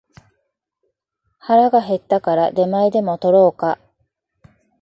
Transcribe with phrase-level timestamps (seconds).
[1.37, 3.77] 腹が減ったから出前でも取ろうか